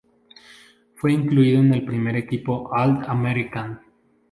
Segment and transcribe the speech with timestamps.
[0.35, 3.79] En fue incluido en el primer equipo All-American.